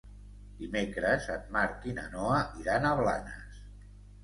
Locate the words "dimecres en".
0.61-1.43